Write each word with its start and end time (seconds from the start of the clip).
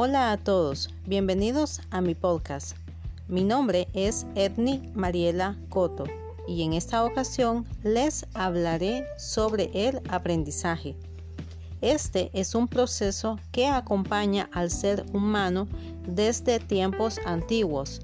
Hola 0.00 0.30
a 0.30 0.36
todos, 0.36 0.90
bienvenidos 1.06 1.80
a 1.90 2.00
mi 2.00 2.14
podcast. 2.14 2.76
Mi 3.26 3.42
nombre 3.42 3.88
es 3.94 4.26
Edni 4.36 4.92
Mariela 4.94 5.56
Coto 5.70 6.04
y 6.46 6.62
en 6.62 6.74
esta 6.74 7.04
ocasión 7.04 7.66
les 7.82 8.24
hablaré 8.32 9.04
sobre 9.18 9.72
el 9.74 10.00
aprendizaje. 10.08 10.94
Este 11.80 12.30
es 12.32 12.54
un 12.54 12.68
proceso 12.68 13.40
que 13.50 13.66
acompaña 13.66 14.48
al 14.52 14.70
ser 14.70 15.04
humano 15.12 15.66
desde 16.06 16.60
tiempos 16.60 17.18
antiguos, 17.26 18.00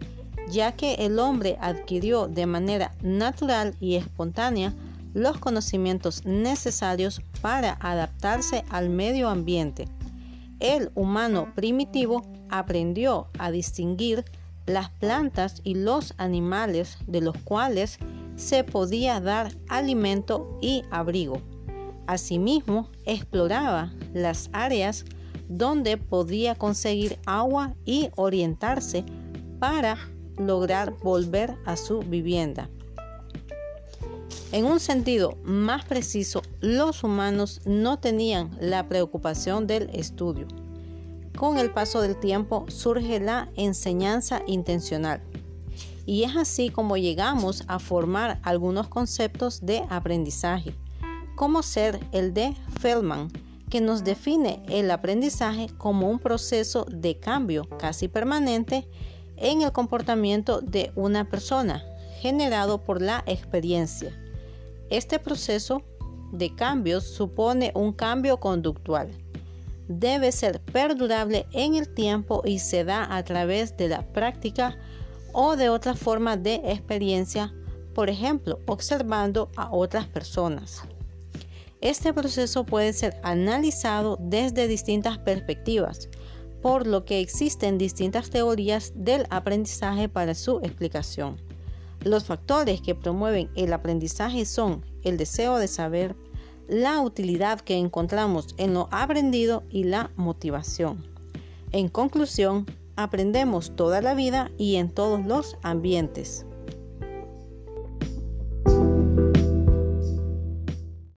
ya 0.50 0.72
que 0.72 0.94
el 0.94 1.20
hombre 1.20 1.56
adquirió 1.60 2.26
de 2.26 2.46
manera 2.46 2.90
natural 3.02 3.76
y 3.78 3.94
espontánea 3.94 4.74
los 5.12 5.38
conocimientos 5.38 6.26
necesarios 6.26 7.22
para 7.40 7.74
adaptarse 7.74 8.64
al 8.68 8.90
medio 8.90 9.28
ambiente 9.28 9.86
el 10.60 10.90
humano 10.94 11.52
primitivo 11.54 12.22
aprendió 12.50 13.28
a 13.38 13.50
distinguir 13.50 14.24
las 14.66 14.90
plantas 14.90 15.60
y 15.64 15.74
los 15.74 16.14
animales 16.16 16.98
de 17.06 17.20
los 17.20 17.36
cuales 17.38 17.98
se 18.36 18.64
podía 18.64 19.20
dar 19.20 19.52
alimento 19.68 20.58
y 20.60 20.82
abrigo. 20.90 21.40
Asimismo, 22.06 22.88
exploraba 23.06 23.92
las 24.12 24.50
áreas 24.52 25.04
donde 25.48 25.96
podía 25.96 26.54
conseguir 26.54 27.18
agua 27.26 27.74
y 27.84 28.10
orientarse 28.16 29.04
para 29.58 29.96
lograr 30.36 30.94
volver 31.02 31.56
a 31.64 31.76
su 31.76 32.00
vivienda. 32.00 32.68
En 34.54 34.66
un 34.66 34.78
sentido 34.78 35.36
más 35.42 35.84
preciso, 35.84 36.40
los 36.60 37.02
humanos 37.02 37.60
no 37.64 37.98
tenían 37.98 38.56
la 38.60 38.88
preocupación 38.88 39.66
del 39.66 39.90
estudio. 39.92 40.46
Con 41.36 41.58
el 41.58 41.72
paso 41.72 42.00
del 42.00 42.20
tiempo 42.20 42.64
surge 42.68 43.18
la 43.18 43.50
enseñanza 43.56 44.42
intencional. 44.46 45.20
Y 46.06 46.22
es 46.22 46.36
así 46.36 46.70
como 46.70 46.96
llegamos 46.96 47.64
a 47.66 47.80
formar 47.80 48.38
algunos 48.44 48.86
conceptos 48.86 49.66
de 49.66 49.82
aprendizaje, 49.90 50.72
como 51.34 51.64
ser 51.64 51.98
el 52.12 52.32
de 52.32 52.54
Feldman, 52.78 53.32
que 53.70 53.80
nos 53.80 54.04
define 54.04 54.62
el 54.68 54.88
aprendizaje 54.92 55.66
como 55.78 56.08
un 56.08 56.20
proceso 56.20 56.86
de 56.88 57.18
cambio 57.18 57.68
casi 57.76 58.06
permanente 58.06 58.86
en 59.36 59.62
el 59.62 59.72
comportamiento 59.72 60.60
de 60.60 60.92
una 60.94 61.28
persona, 61.28 61.82
generado 62.20 62.84
por 62.84 63.02
la 63.02 63.24
experiencia. 63.26 64.16
Este 64.90 65.18
proceso 65.18 65.82
de 66.32 66.54
cambios 66.54 67.04
supone 67.04 67.72
un 67.74 67.92
cambio 67.92 68.38
conductual. 68.38 69.10
Debe 69.88 70.32
ser 70.32 70.60
perdurable 70.60 71.46
en 71.52 71.74
el 71.74 71.92
tiempo 71.92 72.42
y 72.44 72.58
se 72.58 72.84
da 72.84 73.14
a 73.16 73.22
través 73.24 73.76
de 73.76 73.88
la 73.88 74.02
práctica 74.12 74.76
o 75.32 75.56
de 75.56 75.68
otra 75.68 75.94
forma 75.94 76.36
de 76.36 76.54
experiencia, 76.64 77.52
por 77.94 78.08
ejemplo, 78.08 78.60
observando 78.66 79.50
a 79.56 79.74
otras 79.74 80.06
personas. 80.06 80.82
Este 81.80 82.14
proceso 82.14 82.64
puede 82.64 82.92
ser 82.92 83.20
analizado 83.22 84.16
desde 84.20 84.68
distintas 84.68 85.18
perspectivas, 85.18 86.08
por 86.62 86.86
lo 86.86 87.04
que 87.04 87.20
existen 87.20 87.76
distintas 87.76 88.30
teorías 88.30 88.92
del 88.94 89.26
aprendizaje 89.28 90.08
para 90.08 90.34
su 90.34 90.60
explicación. 90.60 91.53
Los 92.04 92.24
factores 92.24 92.82
que 92.82 92.94
promueven 92.94 93.48
el 93.56 93.72
aprendizaje 93.72 94.44
son 94.44 94.84
el 95.04 95.16
deseo 95.16 95.56
de 95.56 95.68
saber, 95.68 96.14
la 96.68 97.00
utilidad 97.00 97.62
que 97.62 97.78
encontramos 97.78 98.54
en 98.58 98.74
lo 98.74 98.88
aprendido 98.90 99.62
y 99.70 99.84
la 99.84 100.10
motivación. 100.16 101.02
En 101.72 101.88
conclusión, 101.88 102.66
aprendemos 102.96 103.74
toda 103.74 104.02
la 104.02 104.14
vida 104.14 104.50
y 104.58 104.76
en 104.76 104.90
todos 104.90 105.24
los 105.24 105.56
ambientes. 105.62 106.44